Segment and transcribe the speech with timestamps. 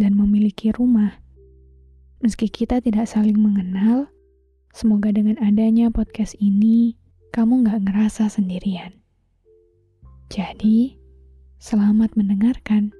[0.00, 1.20] dan memiliki rumah.
[2.24, 4.08] Meski kita tidak saling mengenal,
[4.72, 6.96] semoga dengan adanya podcast ini,
[7.36, 8.96] kamu nggak ngerasa sendirian.
[10.32, 10.96] Jadi,
[11.60, 12.96] selamat mendengarkan.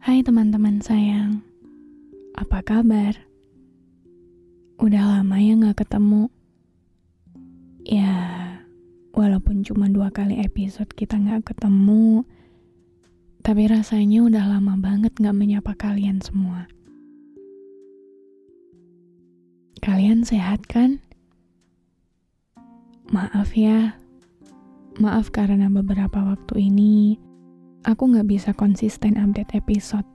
[0.00, 1.42] Hai teman-teman sayang,
[2.38, 3.35] apa kabar?
[4.76, 6.28] Udah lama ya gak ketemu.
[7.86, 8.12] Ya,
[9.16, 12.28] walaupun cuma dua kali episode kita gak ketemu,
[13.40, 16.68] tapi rasanya udah lama banget gak menyapa kalian semua.
[19.80, 21.00] Kalian sehat kan?
[23.08, 23.96] Maaf ya,
[25.00, 27.16] maaf karena beberapa waktu ini
[27.88, 30.06] aku gak bisa konsisten update episode.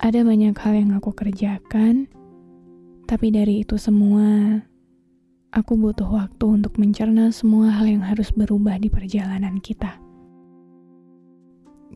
[0.00, 2.08] Ada banyak hal yang aku kerjakan,
[3.10, 4.62] tapi dari itu semua,
[5.50, 9.98] aku butuh waktu untuk mencerna semua hal yang harus berubah di perjalanan kita.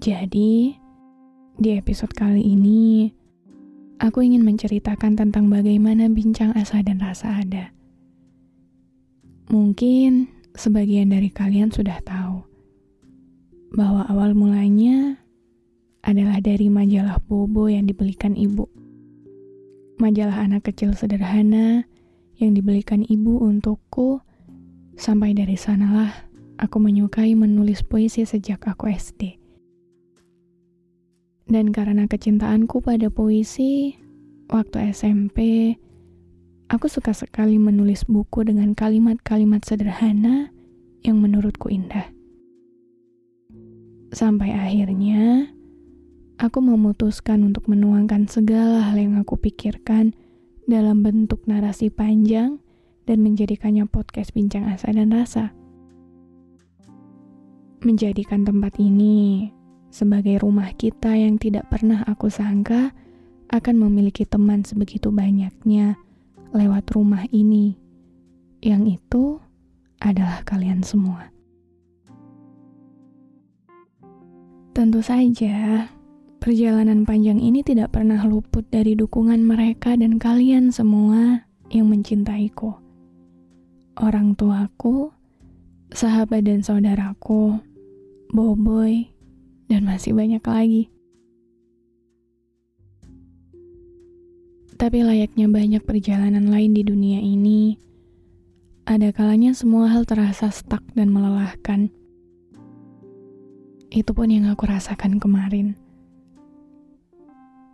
[0.03, 0.75] Jadi,
[1.55, 3.15] di episode kali ini,
[4.03, 7.71] aku ingin menceritakan tentang bagaimana bincang asa dan rasa ada.
[9.55, 10.27] Mungkin
[10.59, 12.43] sebagian dari kalian sudah tahu
[13.71, 15.23] bahwa awal mulanya
[16.03, 18.67] adalah dari majalah Bobo yang dibelikan ibu
[19.99, 21.87] majalah anak kecil sederhana
[22.39, 24.21] yang dibelikan ibu untukku.
[24.95, 29.43] Sampai dari sanalah aku menyukai menulis puisi sejak aku SD.
[31.45, 33.99] Dan karena kecintaanku pada puisi,
[34.49, 35.39] waktu SMP,
[36.73, 40.49] aku suka sekali menulis buku dengan kalimat-kalimat sederhana
[41.05, 42.09] yang menurutku indah.
[44.15, 45.51] Sampai akhirnya,
[46.39, 50.17] aku memutuskan untuk menuangkan segala hal yang aku pikirkan
[50.67, 52.59] dalam bentuk narasi panjang
[53.05, 55.53] dan menjadikannya podcast bincang asa dan rasa.
[57.85, 59.53] Menjadikan tempat ini
[59.93, 62.97] sebagai rumah kita yang tidak pernah aku sangka
[63.53, 66.01] akan memiliki teman sebegitu banyaknya
[66.57, 67.77] lewat rumah ini.
[68.65, 69.25] Yang itu
[70.01, 71.29] adalah kalian semua.
[74.75, 75.87] Tentu saja,
[76.45, 81.41] Perjalanan panjang ini tidak pernah luput dari dukungan mereka dan kalian semua
[81.73, 82.77] yang mencintaiku.
[83.97, 85.09] Orang tuaku,
[85.89, 87.65] sahabat dan saudaraku,
[88.29, 89.09] Boboy,
[89.73, 90.93] dan masih banyak lagi.
[94.77, 97.81] Tapi layaknya banyak perjalanan lain di dunia ini,
[98.85, 101.89] ada kalanya semua hal terasa stuck dan melelahkan.
[103.89, 105.84] Itu pun yang aku rasakan kemarin.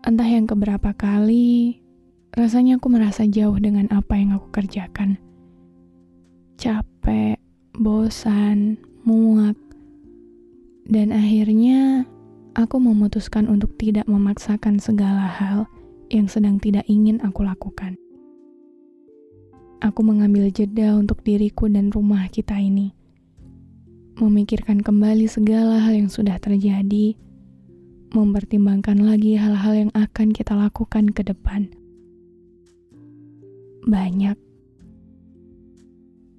[0.01, 1.77] Entah yang keberapa kali,
[2.33, 5.21] rasanya aku merasa jauh dengan apa yang aku kerjakan.
[6.57, 7.37] Capek,
[7.77, 9.61] bosan, muak,
[10.89, 12.09] dan akhirnya
[12.57, 15.69] aku memutuskan untuk tidak memaksakan segala hal
[16.09, 18.01] yang sedang tidak ingin aku lakukan.
[19.85, 22.97] Aku mengambil jeda untuk diriku dan rumah kita ini,
[24.17, 27.21] memikirkan kembali segala hal yang sudah terjadi
[28.11, 31.71] mempertimbangkan lagi hal-hal yang akan kita lakukan ke depan.
[33.87, 34.35] Banyak.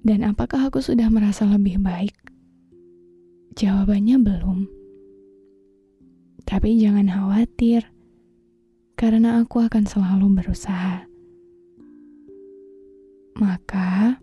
[0.04, 2.12] Dan apakah aku sudah merasa lebih baik?
[3.56, 4.58] Jawabannya belum.
[6.44, 7.88] Tapi jangan khawatir,
[8.98, 11.06] karena aku akan selalu berusaha.
[13.40, 14.20] Maka,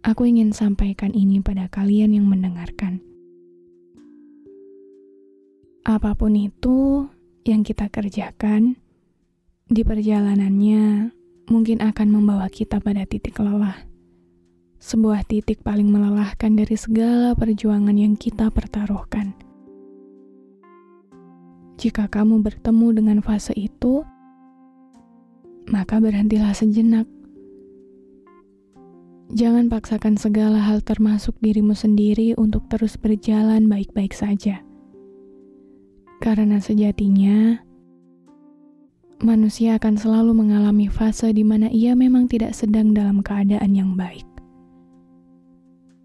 [0.00, 3.11] aku ingin sampaikan ini pada kalian yang mendengarkan.
[5.92, 7.04] Apa pun itu
[7.44, 8.80] yang kita kerjakan,
[9.68, 11.12] di perjalanannya
[11.52, 13.76] mungkin akan membawa kita pada titik lelah.
[14.80, 19.36] Sebuah titik paling melelahkan dari segala perjuangan yang kita pertaruhkan.
[21.76, 24.00] Jika kamu bertemu dengan fase itu,
[25.68, 27.04] maka berhentilah sejenak.
[29.28, 34.64] Jangan paksakan segala hal termasuk dirimu sendiri untuk terus berjalan baik-baik saja.
[36.22, 37.58] Karena sejatinya,
[39.26, 44.22] manusia akan selalu mengalami fase di mana ia memang tidak sedang dalam keadaan yang baik.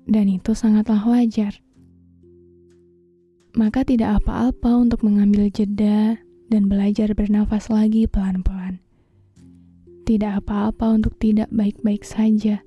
[0.10, 1.62] Dan itu sangatlah wajar.
[3.54, 6.18] Maka tidak apa-apa untuk mengambil jeda
[6.50, 8.82] dan belajar bernafas lagi pelan-pelan.
[10.10, 12.66] Tidak apa-apa untuk tidak baik-baik saja.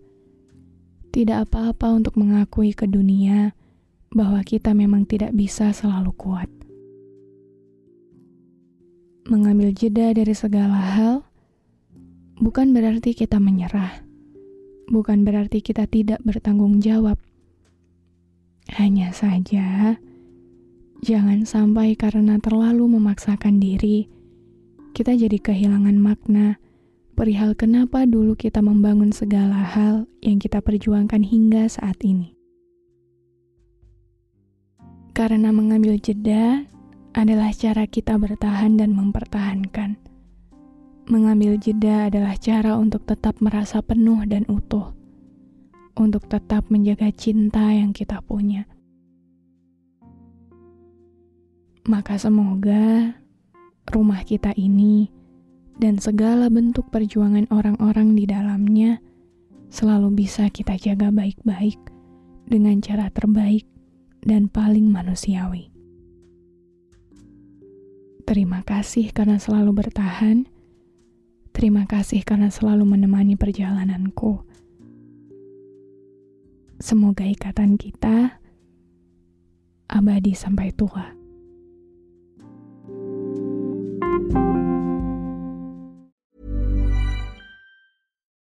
[1.11, 3.59] Tidak apa-apa untuk mengakui ke dunia
[4.15, 6.60] bahwa kita memang tidak bisa selalu kuat
[9.31, 11.23] mengambil jeda dari segala hal
[12.43, 14.03] bukan berarti kita menyerah,
[14.91, 17.15] bukan berarti kita tidak bertanggung jawab.
[18.75, 19.95] Hanya saja,
[21.07, 24.11] jangan sampai karena terlalu memaksakan diri,
[24.99, 26.59] kita jadi kehilangan makna
[27.15, 32.35] perihal kenapa dulu kita membangun segala hal yang kita perjuangkan hingga saat ini.
[35.15, 36.67] Karena mengambil jeda
[37.11, 39.99] adalah cara kita bertahan dan mempertahankan.
[41.11, 44.95] Mengambil jeda adalah cara untuk tetap merasa penuh dan utuh,
[45.99, 48.71] untuk tetap menjaga cinta yang kita punya.
[51.91, 53.19] Maka semoga
[53.91, 55.11] rumah kita ini
[55.83, 59.03] dan segala bentuk perjuangan orang-orang di dalamnya
[59.73, 61.81] selalu bisa kita jaga baik-baik
[62.47, 63.67] dengan cara terbaik
[64.23, 65.70] dan paling manusiawi.
[68.31, 70.47] Terima kasih karena selalu bertahan.
[71.51, 74.47] Terima kasih karena selalu menemani perjalananku.
[76.79, 78.39] Semoga ikatan kita
[79.91, 81.11] abadi sampai tua.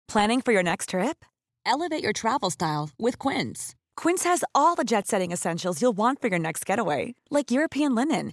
[0.08, 1.28] Planning for your next trip?
[1.68, 3.76] Elevate your travel style with Quince.
[4.00, 7.92] Quince has all the jet setting essentials you'll want for your next getaway, like European
[7.92, 8.32] linen